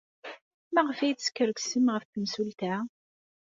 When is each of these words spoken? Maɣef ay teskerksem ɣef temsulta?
Maɣef 0.73 0.99
ay 0.99 1.13
teskerksem 1.15 1.85
ɣef 1.93 2.03
temsulta? 2.05 2.75